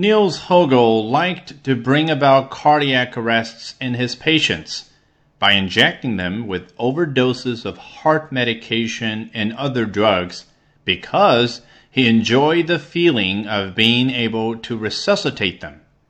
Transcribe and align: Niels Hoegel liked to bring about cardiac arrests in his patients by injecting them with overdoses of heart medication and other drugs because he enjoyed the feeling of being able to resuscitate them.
Niels 0.00 0.44
Hoegel 0.44 1.10
liked 1.10 1.62
to 1.64 1.76
bring 1.76 2.08
about 2.08 2.50
cardiac 2.50 3.18
arrests 3.18 3.74
in 3.82 3.92
his 3.92 4.16
patients 4.16 4.90
by 5.38 5.52
injecting 5.52 6.16
them 6.16 6.46
with 6.46 6.74
overdoses 6.78 7.66
of 7.66 7.76
heart 7.76 8.32
medication 8.32 9.30
and 9.34 9.52
other 9.52 9.84
drugs 9.84 10.46
because 10.86 11.60
he 11.90 12.08
enjoyed 12.08 12.66
the 12.66 12.78
feeling 12.78 13.46
of 13.46 13.74
being 13.74 14.08
able 14.08 14.56
to 14.56 14.74
resuscitate 14.74 15.60
them. 15.60 15.82